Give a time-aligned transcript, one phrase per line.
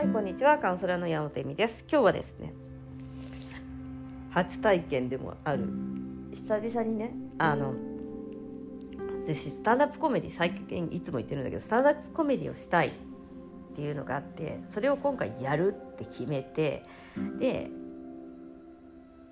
[0.00, 0.56] はいこんにちは。
[0.56, 1.84] カウンセラーの山本恵美です。
[1.86, 2.54] 今日はですね
[4.30, 5.66] 初体験でもある
[6.32, 7.74] 久々にねあの
[9.26, 12.92] 私スタンダップコメディ最近いつも言ってるんだけどスタンダップコメディをしたいっ
[13.76, 16.82] ていうのがあってそれを今回やるって決めて
[17.38, 17.68] で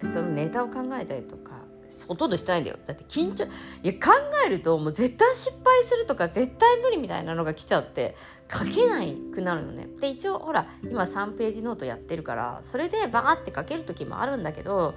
[0.03, 1.58] そのネタを考えたりとか
[2.07, 2.79] ほとんどしてないんだよ。
[2.87, 3.49] だって緊張い
[3.87, 4.13] や考
[4.47, 8.15] えるともう絶対失敗するとか絶対無理みたいなのが来ちゃって
[8.51, 9.89] 書けないくなるのね。
[10.01, 14.95] で一応ほら今3ページノートやってるからそれでバーって書ける時もあるんだけど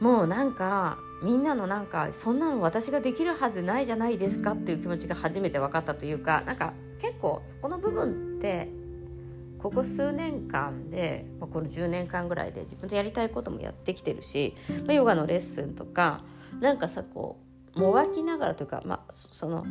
[0.00, 8.68] もうなんかみんなのなんかそんなの私ができるはずないじゃないですかっていう気持ちが初めて分かったというかなんか結構そこの部分って
[9.62, 14.54] ここ数年間で、まあ、この10年間ぐらいで自分でやりたいこともやってきてるし、
[14.86, 16.24] まあ、ヨガのレッスンとか
[16.60, 17.38] なんかさこ
[17.74, 19.64] うもがきながらというか、まあ、その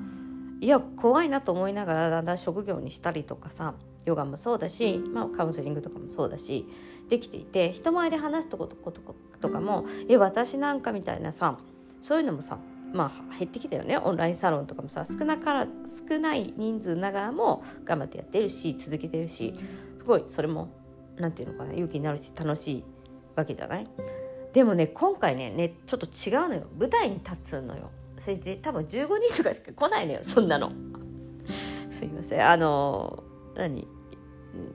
[0.62, 3.73] いや怖いなと思いながらだんだん職業にしたりとかさ
[4.06, 6.67] ヨガもそうだし、まあ、カウンセリングとかもそうだし
[7.09, 8.94] できていて人前で話すとことこ
[9.42, 11.58] とかも「え私なんか」みたいなさ
[12.02, 12.58] そういうのもさ
[12.94, 13.97] まあ減ってきたよね。
[13.97, 15.67] オンラインサロンとかもさ少なから
[16.09, 19.56] 少ない人数ながらも頑張ってやってるし続けてるし
[20.00, 20.70] すごいそれも
[21.17, 22.83] 何て言うのかな勇気になるし楽しい
[23.36, 23.88] わけじゃない？
[24.53, 26.64] でもね今回ねねちょっと違うのよ。
[26.78, 27.92] 舞台に立つのよ。
[28.20, 30.72] それ多分15人とかしか来ないのよそんなの。
[31.89, 32.48] すいません。
[32.48, 33.23] あの
[33.55, 33.88] 何？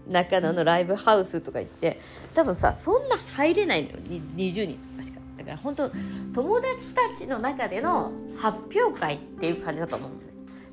[0.09, 2.01] 中野のライブハウスとか行って
[2.35, 3.97] 多分さそんな入れないのよ。
[4.37, 5.21] 20人とかしか。
[5.37, 5.91] だから本当
[6.35, 10.23] 友達たちの中での発表会っていう感じだと思うのね。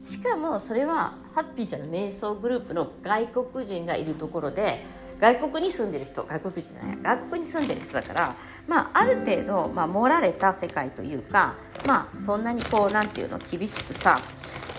[0.04, 4.86] しかもそれはハッピーちゃんの瞑想グループの外国人がいるところで
[5.20, 6.98] 外国に住んでる人外国人じゃない。
[7.02, 8.36] 外国に住んでる人だから
[8.68, 11.56] まあある程度、まあ、盛られた世界というか
[11.88, 14.20] まあそんなにこうなんていうの厳しくさ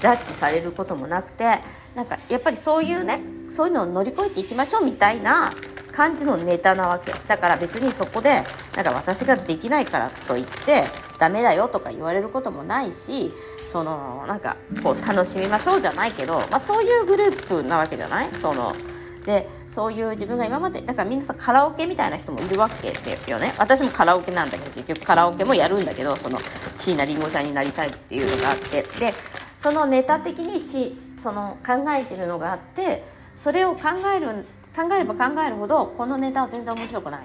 [0.00, 1.60] ジャッジされることもなくて
[1.94, 3.20] なんかやっぱりそういうね
[3.54, 5.50] そういうのを乗り越えていきましょうみたいな
[5.92, 7.12] 感じのネタなわけ。
[7.28, 8.42] だから別にそこで
[8.76, 10.84] なんか私ができないからといって
[11.18, 13.32] ダメだよとか言われることもないし
[13.70, 18.30] そのなんかこう楽しみましょうじゃないけど、まあ、そういうグループなわけじゃない？
[18.32, 18.74] その
[19.26, 23.52] でそういう自分が今までだからみんカラオケみたいな人もいるわけですよね。
[23.58, 26.38] 私もカラオケなんだけど結局カラオケもやるんだけどその
[26.78, 28.82] 椎名林檎ちゃんになりたいっていうのがあって。
[28.82, 29.14] で
[29.56, 33.02] そのネタ的にしその考えてるのがあって
[33.34, 33.80] それを考
[34.14, 34.44] える
[34.76, 37.20] 考えれば考えるほどこのネタは全然面白くない。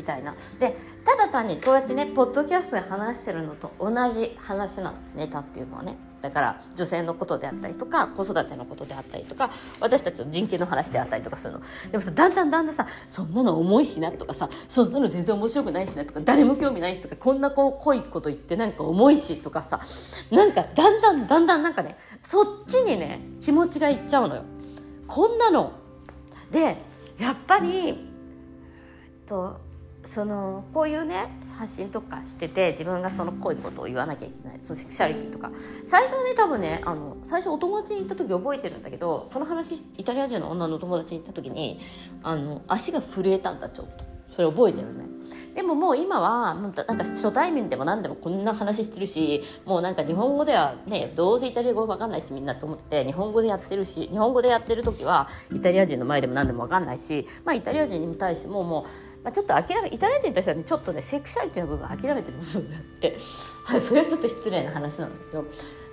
[0.00, 0.34] みたいな。
[0.58, 5.96] でただ単にこうやってねポッドキャストで話してるのと同じ話なのネタっていうのはね。
[6.20, 9.48] だから女性のことであったりとか子育てのことであったりとか
[9.80, 11.60] 私たちの人権の話であったりとかするの。
[11.90, 19.80] でもさだんだんだんだんさそんなの重いしなとかさそんなの全然面白くないしなとか誰も興味ないしとかこんなこう濃いこと言ってなんか重いしとかさ
[20.30, 24.42] なんかだんだんだんだんなんかねそっちにね気持ちがいっちゃうのよ。
[25.06, 25.72] こんなの。
[26.50, 26.76] で
[27.18, 28.10] やっぱり
[29.26, 29.69] と
[30.04, 31.28] そのこういうね
[31.58, 34.60] 発信とかしてて自分がその濃いことを言わなきゃいけない。
[34.62, 35.50] そのセクシャリティとか。
[35.86, 41.80] 最初はね多分ねあの最初お友達に行った時覚えてるんだけどその話イタリア人の女の友達に行った時に
[42.22, 44.10] あの足が震えたんだちょっと。
[44.34, 45.04] それ覚えてるね。
[45.54, 63.16] でももう今はなんか初対面でも何でもこんな話してるしもうなんか日本語ではねどうせイタリア語わかんないしみんなと思って日本語でやってるし日本語でやってる時はイタリア人の前でも何でもわかんないしまあイタリア人に対してももうまあ、ちょっと諦めイタリア人としてはねちょっとねセクシャリティの部分諦めてる部分があって
[63.80, 65.44] それはちょっと失礼な話なんだけど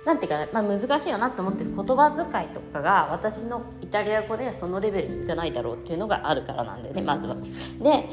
[0.06, 7.36] なんていうか、ね、まあ、難しいよなと思ってる言葉遣いとかが私のイタリア語でそのレベルにいかないだろうっていうのがあるからなんだよねまずは。
[7.36, 8.08] で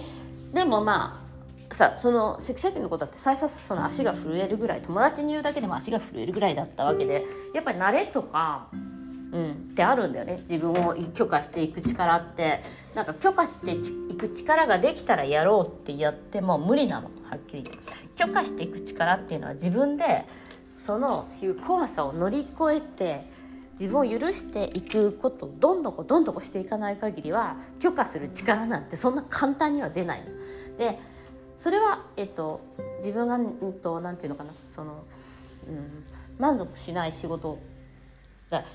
[0.54, 8.70] でもまあさそのセクシャリティのことだって最初その足が震えるぐらい友達に言うだけでも足が震えるぐらいだったわけでやっぱり慣れとか
[9.32, 10.40] うん、ってあるんだよね。
[10.42, 12.62] 自分を許可していく力って。
[12.94, 17.10] なんか許可していく力ができたらやろうってやっても無理なの。
[17.30, 17.64] はっきり
[18.16, 20.26] 許可していく力っていうのは自分で
[20.78, 23.26] そのいう怖さを乗り越えて
[23.74, 30.24] 自分を許していくことをどんどんどんどんしていかない限りは許可する力なんてそんな簡単には出ない
[30.78, 31.00] で
[31.58, 32.62] それは、えっと、
[33.00, 34.52] 自分が、うんと、ていうのかな。
[34.76, 35.04] その、
[35.68, 36.04] うん、
[36.38, 37.58] 満足しない仕事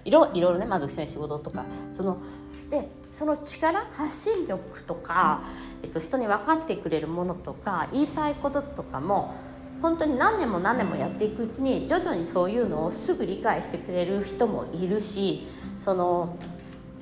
[0.05, 2.19] いろいろね満足しない仕事とかその
[2.71, 5.43] でその力発信力とか、
[5.83, 9.35] えっと、人に分かってくれるものとか言いたいこととかも
[9.83, 15.47] 本当に何年も何年もやっていくうちに徐々にそういうのをすぐ理解してくれる人もいるし
[15.79, 16.37] その、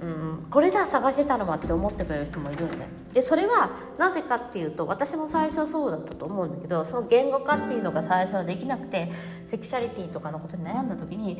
[0.01, 2.89] うん、これだ探してたのはって思ってくれる人もいるのね。
[3.13, 9.11] でそれはなぜかっていうと私も最初そうだったと思うんだけどその言語化っていうのが最初はできなくて
[9.49, 11.39] セクシャリティとかのことに悩んだ時に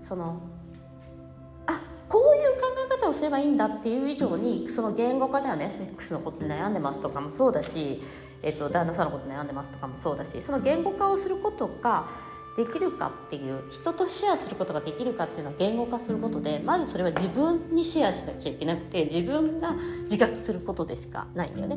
[0.00, 0.40] その
[2.08, 8.02] こういう考え方をすればいいんだっていう以上にその言語化だよねセックスのことで悩んでますとかもそうだし、
[8.42, 12.08] えっと、旦那さんのこと悩んでますとかもそうだしその言語化をすることが
[12.56, 19.74] できるかっていう人とシェアすることができるかっていうのは言語化することでまずそれは自分にシェアしなきゃいけなくて自分が
[20.04, 21.76] 自覚することでしかないんだよね。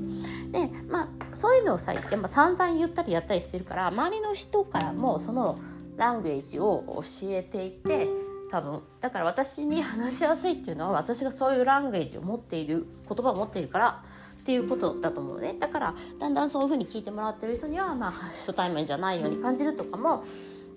[0.51, 5.59] でまあそういうのをさやっぱ散々言ったりやったりしてるから周りの人からもその
[5.97, 8.07] ラングエージを教えていて
[8.49, 8.81] 多分。
[9.01, 14.03] だから私に話しやすいっていうのは私がそういうラングエージを持っている言葉を持っているから
[14.39, 15.55] っていうことだと思うね。
[15.59, 20.23] だからだんだんそういうふうに聞いてもらってる人にはまあ初対面じゃないように感じるとかも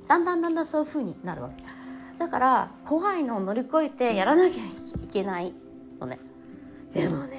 [0.07, 1.63] だんだんだんだんそういう風になるわけ。
[2.19, 5.55] だから怖いのを乗り越えてやらなきゃいけない
[5.99, 6.19] のね。
[6.93, 7.39] でもね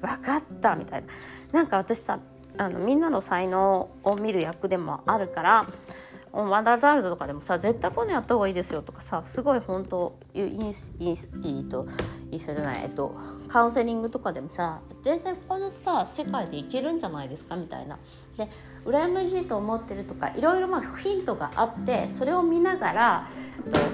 [0.00, 1.08] 分かったみたいな。
[1.52, 2.20] なんか私さ
[2.58, 5.66] あのみんなの才能を見る役でもあるから
[6.32, 11.86] ワンダーザールドとかでもさ絶対こういうのやった方がいいですよとかさすごい本当インスインスイと
[12.30, 13.16] 一緒じゃないえっと
[13.48, 17.98] カウンセリングとかでもさ全然このさ世界でいけるんじゃないですかみたいな。
[18.36, 18.48] で
[18.84, 23.28] 羨ましいと思ってるとかいろいろまあヒントがあってそれを見ながら、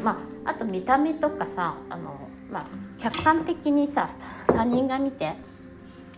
[0.04, 2.66] まあ、あと見た目とかさあの、まあ、
[3.00, 4.10] 客観的にさ
[4.46, 5.32] 他人が見て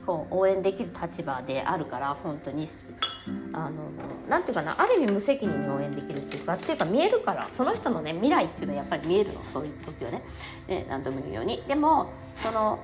[0.04, 2.66] こう応援できる立場であるから本当に。
[3.52, 3.70] あの
[4.28, 10.22] なていうかなある意味無責任に応援できるっていうかっていうか見えるからその人のね未来っていうのはやっぱり見えるのそういう時はね
[10.68, 12.78] ね何度も言うようにでもその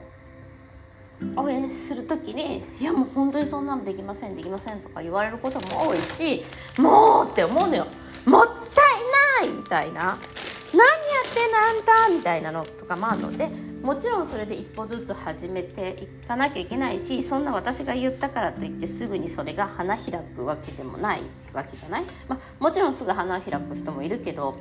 [1.37, 6.45] 応援する時に「いやもう本当にそんなのできませんできません」とか言われることも多いし
[6.79, 7.87] 「もう!」って思うのよ
[8.27, 13.49] 「もったいない!」みたいな「何やってんあんた!」みたいなのとかもあるので
[13.85, 21.21] もちろんそれで一歩ずつ始めていかなきゃいけないしそんな私が言ったからといってすぐにそれが花開くわけでもない
[21.53, 24.55] わけじゃない、まあ、もちろんすぐ花開く人もいるけど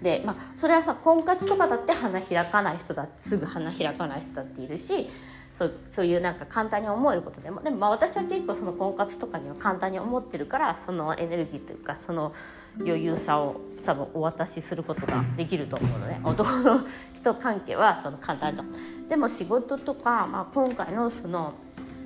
[0.00, 5.08] で、まあ、それはさ婚活とかだって花開かない人だってすぐ花開かない人だっているし
[5.52, 7.60] そうそういうなんか簡単に思えることでも。
[7.62, 12.32] でもまあ私は結構その婚活とかには簡単に思ってるからそのエネルギーというかその
[12.80, 16.20] 余裕さを多分お渡しすることができると思うのね。
[16.24, 16.80] 男の
[17.14, 19.08] 人関係はその簡単じゃん。
[19.08, 21.54] でも仕事とか、まあ、今回のその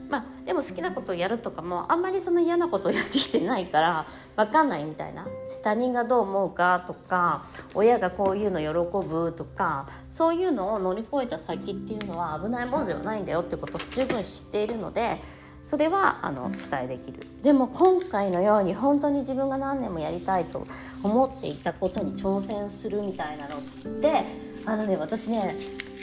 [0.09, 5.27] まあ、でも好きなことをやるとかもあんまりその嫌なことをやってきてないから分かんないみたいな。
[5.63, 15.21] 他人がどう思うかとか親がこういうの喜ぶとかそういうのを乗り越えた先っていうのは危ないものではないんだよってことを十分知っているので
[15.69, 17.21] それはあの伝えできる。
[17.43, 20.67] でも今回のように本当に自分が何年もやりたいと
[21.03, 24.25] 思っていたことに挑戦するみたいなのって
[24.65, 25.57] あのね私ね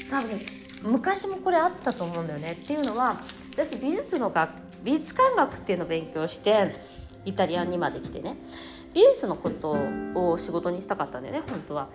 [0.10, 0.39] 多分
[0.83, 2.51] 昔もこれあったと思うんだよね。
[2.54, 3.21] っていうのは
[3.54, 4.51] 私美術の学
[4.83, 6.75] 美術館学っていうのを勉強して
[7.25, 8.38] イタリアンにまで来てね。
[8.94, 9.75] 美術のこと
[10.13, 11.89] を仕事にしたかったんだよね本当は。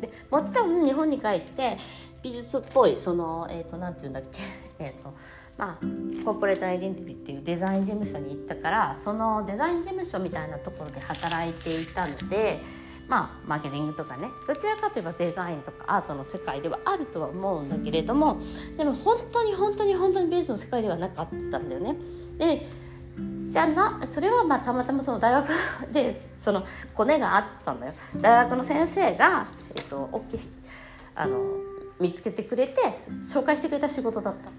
[0.00, 1.78] でもちろん日本に帰って
[2.22, 4.40] 美術っぽいそのえっ、ー、と何て言うんだっけ？
[4.84, 5.14] えっ、と
[5.58, 5.84] まあ、
[6.24, 12.62] コーポレートアイデンティティっていうデザイン事務所に行ったからそのデザイン事務所みたいなところで働いていたので
[13.08, 18.40] まあ、マーケティングとかねどちらかといえばデザインとかアートの世界ではあるとは思うんだけれども
[18.78, 21.96] でも本当に本当に本当に美術の世界ではなかったんだよね。
[22.38, 22.66] で
[23.50, 25.48] じゃあなそれはまあたまたまその大学
[25.92, 26.64] でその
[26.94, 29.46] コネがあったんだよ大学の先生が、
[29.76, 30.48] えっと、OK
[31.14, 31.38] あの
[32.00, 32.80] 見つけてくれて
[33.30, 34.50] 紹介してくれた仕事だった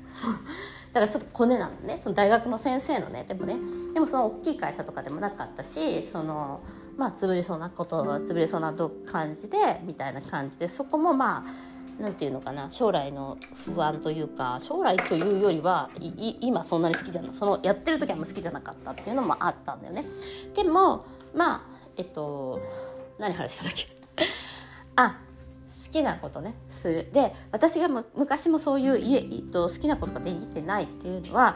[0.93, 1.97] だからちょっとコネなのね。
[1.99, 3.25] その大学の先生のね。
[3.27, 3.57] でもね。
[3.93, 6.61] でもその大きい会社とかでもなかったしその
[6.97, 8.73] まあ潰れそうなこと潰れそうな
[9.11, 11.43] 感じでみたいな感じでそこもま
[11.99, 12.69] あなんていうのかな。
[12.69, 17.33] 将来の不安というか将来というよりは今そんなに好きじゃない。
[17.33, 20.05] そのやってる時はもう好きじゃなかったっていうのもあったんだよね。
[20.55, 21.61] でもまあ
[21.97, 22.59] えっと
[23.17, 23.87] 何話したんだっけ？
[24.95, 25.17] あ
[25.93, 27.09] きなことねする。
[27.13, 31.55] で私が昔もそういう家、えっと、好きなことができてないっていうのは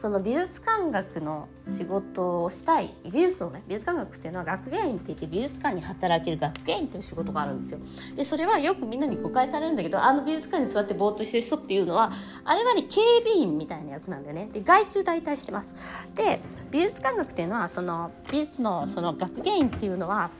[0.00, 7.78] その美術館学の仕事をしたい美術のね美術館学っていうのは学芸員って言って美術館に働ける学芸員という仕事があるんですよ。
[8.14, 12.12] でそれはよくみんなに誤解されるんだけどあの美術館に座ってぼーっとしてる人っていうのは
[12.44, 14.50] あれはね警備員みたいな役なんだよね。
[14.52, 15.74] で外注代替してます。
[16.14, 16.40] で
[16.70, 20.30] 美術館学っていうのはその美術のその学芸員っていうのは、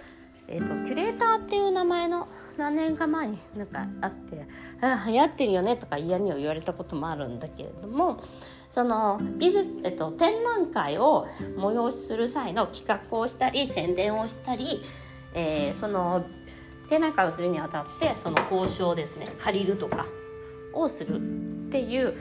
[0.48, 4.46] えーと、キュレーターっていう名前の何年か前になんかあって
[4.80, 8.22] 「あ流行ってるよね」とか嫌味を言われたこともあるんだけれども
[8.70, 14.82] その美術、えっと、展覧会を催しする際の企画をしたり宣伝をしたり、
[15.34, 16.24] えー、その
[16.88, 19.28] 展覧会をするにあたってその交渉ですね。
[19.40, 20.06] 借りるとか
[20.72, 21.16] をする
[21.68, 22.14] っていう、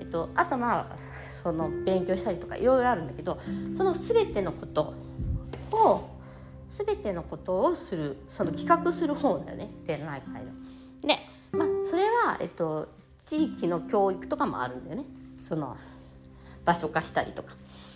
[0.00, 0.96] えっと、あとまあ
[1.42, 3.38] その勉強したりとかいろいろあるんだけど
[3.76, 4.94] その全てのこと
[5.72, 6.17] を
[6.70, 10.52] 全てのことをするその企画する方だよね展覧会の。
[11.02, 11.18] で、
[11.52, 15.04] まあ、それは、えっと、地域の教育とかもあるんだよね。
[15.42, 15.76] その
[16.64, 17.54] 場所化したりとか。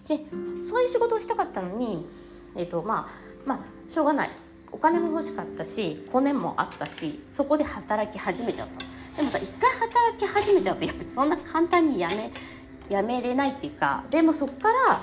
[0.08, 0.20] で
[0.64, 2.06] そういう仕事をしたかったのに、
[2.56, 4.30] えーとまあ、まあしょうがない。
[4.72, 8.92] お金も欲しかったしコネもあったしそこで働き始めちゃった。
[9.16, 12.30] でもさ一回働き始めちゃうとやっぱそんな簡単にやめ
[12.88, 15.00] やめれないっていうかでもそこから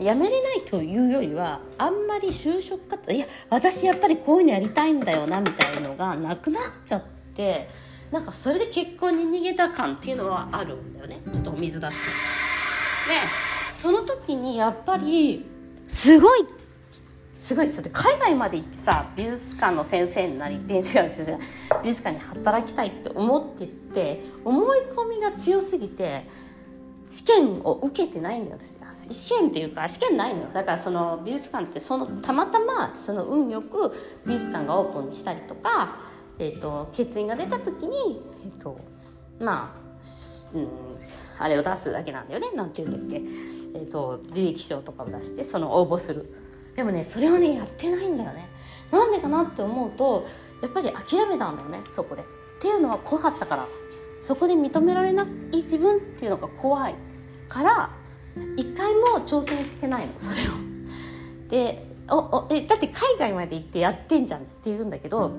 [0.00, 7.04] やめれないというよりはあんまり就職活動いや私やっぱりこういうのやりたいんだよなみたいのがなくなっちゃっ
[7.34, 7.68] て
[8.10, 11.20] なんかそれで結婚に逃げた感っていうのはあるんだよね。
[11.32, 12.10] ちょっとお水出して
[13.14, 13.20] で
[13.80, 15.46] その時にやっぱり
[15.86, 16.44] すごい
[17.36, 26.26] すごいさ海外まで行ってさ美術館の先生になり美術館に働きたいって思ってって思い込みが強すぎて
[27.10, 30.42] 試験を受けてないんだよ私試験っていうか試験ないの。
[30.42, 33.92] よだからその美術館ってそのたまたまその運よく
[34.24, 35.98] 美術館がオープンしたりとか、
[36.38, 38.78] えーと、欠員が出た時に、えーと、
[39.40, 40.68] まあ、うん、
[41.38, 42.52] あれを出すだけなんだよね。
[42.52, 43.16] なんていうんだっけ、
[43.74, 46.32] えーと、履歴書とかを出してその応募する。
[46.76, 48.48] でもねそれをねやってないんだよね。
[48.92, 50.26] なんでかなって思うと
[50.62, 52.22] やっぱり諦めたんだよねそこで。
[52.22, 52.24] っ
[52.62, 53.66] ていうのは怖かったから。
[54.22, 56.94] そこで認められない自分っていうのが怖い
[57.48, 57.90] から
[58.56, 60.52] 一回も挑戦してないのそれを。
[61.48, 65.30] でおおえだって海外まで行ってやってんじゃんって言うんだけど、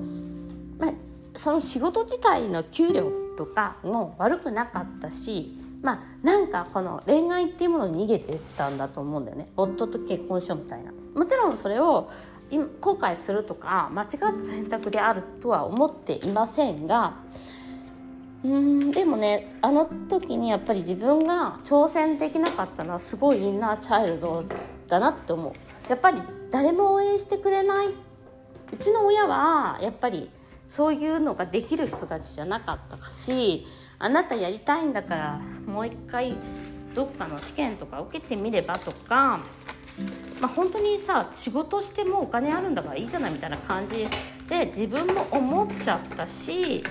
[0.80, 0.94] まあ、
[1.36, 10.92] その仕事自体の給料とかも悪くなかったしまあなんかこの恋愛っていうものに逃げてたんだと思うんだよね夫と結婚しようみたいな。
[11.14, 12.10] もちろんそれを
[12.82, 17.16] 後悔するとか間違った選択であるとは思っていませんが
[18.44, 24.44] うんでもねあの時にやっぱり自分が挑戦できなかったのはすごいインナーチャイルド
[24.88, 25.54] だなって思う。
[25.90, 26.22] やっぱり
[26.52, 30.30] 誰も応援してくれないうちの親はやっぱり
[30.70, 33.66] そういうのができる人たちじゃなかったし
[34.00, 36.36] あなたやりたいんだからもう一回
[36.96, 39.42] どっかの試験とか受けてみればとか
[40.40, 44.08] まあ、本当にさ仕事してもお金あるんだからいいじゃないみたいな感じ
[44.48, 46.84] で自分も思っちゃったし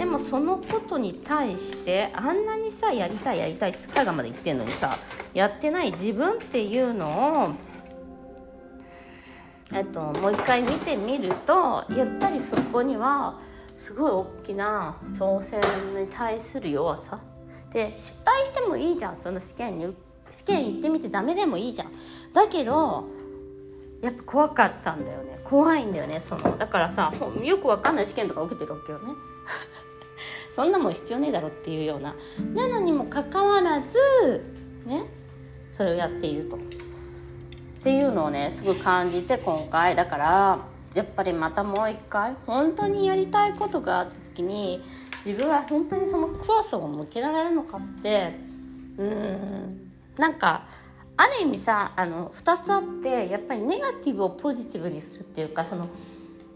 [0.00, 4.96] でもそのことに対してあんなにさやりたいやりたいって海外まで行ってんのにさ
[5.34, 7.50] やってない自分っていうのを
[9.72, 13.38] えっと、もう一回見てみるとやっぱりそこには
[13.76, 15.60] すごい大きな挑戦
[15.94, 17.20] に対する弱さ。
[17.70, 19.94] で失敗してもいいじゃんその試験に。
[20.32, 21.92] 試験行ってみてダメでもいいじゃん。
[22.32, 23.04] だけど
[24.00, 25.38] やっぱ怖かったんだよね。
[25.44, 26.58] 怖いんだよねその。
[26.58, 27.12] だからさ
[27.44, 29.14] よくわかんない試験とか受けてるわけよね。
[30.54, 32.14] そんなもん必要ねえだろっていうような。
[32.54, 34.44] なのにもかかわらず
[34.86, 35.04] ね
[35.72, 36.56] それをやっていると。
[36.56, 36.58] っ
[37.82, 39.96] ていうのをねすごい感じて今回。
[39.96, 40.58] だから
[40.94, 44.82] やっぱりまたもう一回本当にやりたいことがあった時に
[45.24, 48.34] 自分は本当にそのクロスを向けられるのかって
[48.98, 50.66] うんなんか
[51.16, 55.88] ある意味さあの2つあってやっぱりネガティブをポジティブにするっていうかその、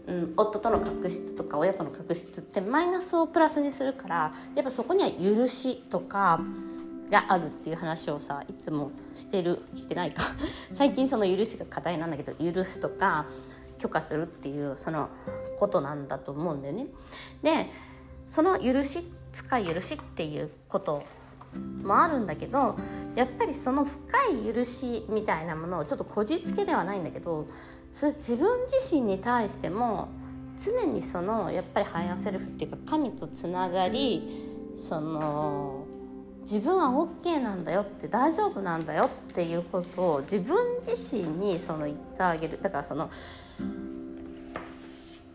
[0.07, 6.39] うん、夫との確執とか親との確執ってマイナスをプラスにするからやっぱそこには許しとか
[7.09, 10.23] があるっていう話をさいつもしてるしてないか
[10.73, 13.25] 最近その許しが課題なんだけど許すとか
[13.79, 15.09] 許可するっていうその
[15.59, 16.87] ことなんだと思うんだよね。
[17.41, 17.69] で
[18.29, 21.03] その許し深い許しっていうこと
[21.83, 22.75] もあるんだけど
[23.15, 27.47] やっぱりその深い許しみたいなものをちょっとこじつけではないんだけど
[27.95, 30.09] それ自分自身に対しても
[30.61, 35.85] 常にそのやっぱり higher self っていうか神とつながりその
[36.41, 42.59] 自分は OK なんだよって大丈夫なんだよっていうことを自分自身にその言ってあげる。
[42.61, 43.09] だからその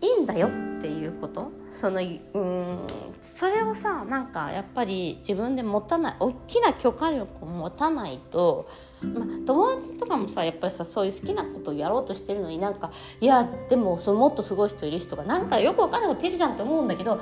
[0.03, 0.51] いいんだよっ
[0.81, 1.51] ていうこと。
[1.81, 2.05] そのう
[2.39, 2.79] ん
[3.23, 8.69] それをさなんかやっぱり自分で持たない大きな許可力を持たないと、
[9.03, 17.19] まあ、友達とかもさやっぱりさそういう好きなことをやろうとしてるのになんかいやでもそのもっとすごい人いる人がなんかよくわかんないこと言ってるじゃんって思うんだけどい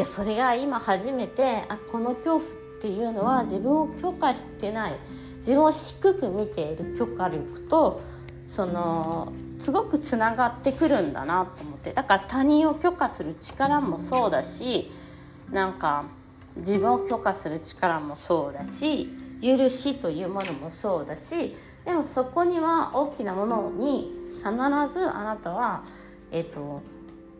[0.00, 2.46] やそれが今初めてあこの恐怖っ
[2.80, 4.96] ていうのは自分を許可してない
[5.38, 8.00] 自分を低く見ている許可力と
[8.48, 11.92] そのすごくつながってくるんだなと思って。
[11.92, 14.90] だから他人を許可する力もそうだし
[15.50, 16.04] なんか
[16.56, 19.08] 自分を許可する力もそうだし
[19.42, 24.50] 許しというものもそうだしでもそこには大きなものに必
[24.92, 25.82] ずあなたは、
[26.30, 26.82] えーと、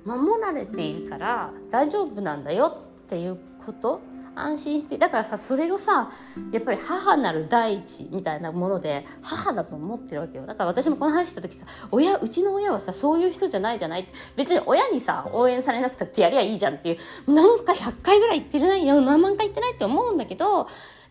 [0.04, 4.00] 守られているから大丈夫なんだよっていうこと
[4.34, 6.10] 安心してだからさそれをさ
[6.52, 10.46] やっぱり母なる第一みたいなもので母だと思ってるわけよ。
[10.46, 14.08] だから私もこの話した時さ親うちの親はさそういう人じゃないじゃない。
[14.36, 19.00] 別に親にさ応援されなくたってやりゃいいじゃんっていうなんか100回ぐらい言ってないよ。
[19.00, 20.68] 何万回言ってないって思うんだけど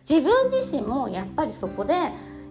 [0.08, 1.94] 自分自身もやっぱりそこで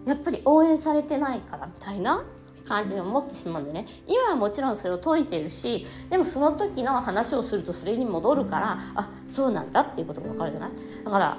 [0.06, 2.24] やっぱり応援されてないからみたいな。
[2.70, 3.86] 感じに思ってしまうんでね。
[4.06, 10.70] 今はもちろんそれを解いてるしでもその時の話をするとそれに戻るからあそうなんだっていうことが分かるじゃない？
[11.04, 11.38] だから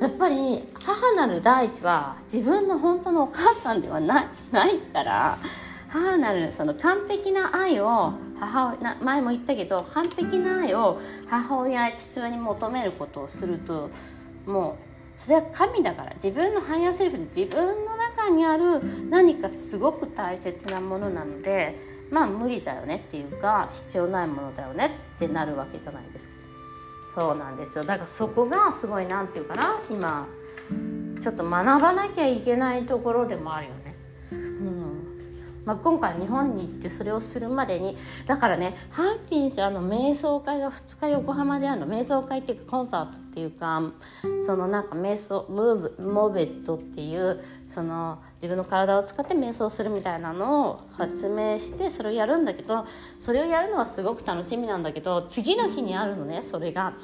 [0.00, 5.38] やっぱり母なる第一は自分の本当のお母さんではないないから
[5.88, 13.88] 母なるその完璧な愛を母前も言ったけど完璧な愛を母親父親に求めることをすると
[14.46, 18.80] もうそれは神だから自分の higher self で自分の中にある
[19.10, 21.74] 何かすごく大切なものなので
[22.10, 26.32] まあ無理だよねっていうか必要ないものだよねってなるわけじゃないですか。
[27.14, 27.84] そうなんですよ。
[27.84, 30.26] だからそこがすごい何て言うかな今
[31.20, 33.85] ちょっと学ばなきゃいけないところでもあるよね。
[35.66, 41.88] まあ、今回日本に行ってそれをするまでにだからねハッピーちゃんの瞑想会が2日横浜であるの。
[41.88, 43.82] 瞑想会っていうかコンサートっていうか
[44.46, 52.86] そのなんか瞑想ムーブモーベットっていうその自分の体を使って瞑想するみたいなのを発明してそれをやるんだけど
[53.18, 56.94] それをやるのはすごく楽しみなんだけど次の日にあるのねそれが。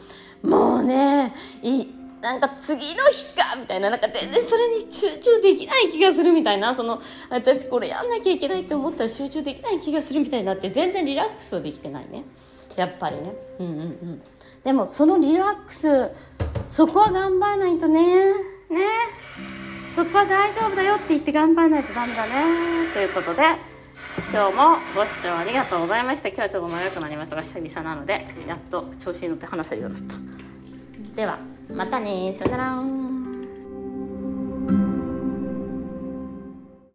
[0.43, 1.87] もうねい
[2.23, 12.23] なんか次の日かみたいな、なんか全然それに集中できない気がするみたいな、その、私これやんなきゃいけないって思ったら集中できない気がするみたいになって、全然リラックスはできてないね。
[12.77, 13.35] やっぱりね。
[13.59, 14.23] うんうんうん。
[14.63, 16.11] でもそのリラックス、
[16.69, 18.33] そこは頑張らないとね。
[18.71, 18.87] ね。
[19.97, 22.33] そこは大丈夫だよって言って頑張らないとダメだね。
[22.95, 23.43] ということで、
[24.33, 26.29] 今日もご視聴ありがとうございました。
[26.29, 30.17] 今日はちょっと長くなりましたが、久々なので、やっと調子に乗って話せるようになっ
[31.11, 31.17] た。
[31.17, 31.52] では。
[31.69, 33.02] またねさよなら